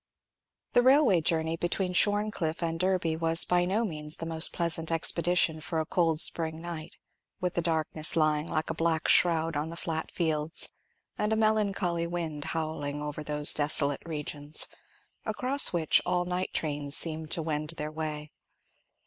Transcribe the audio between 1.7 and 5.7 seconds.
Shorncliffe and Derby was by no means the most pleasant expedition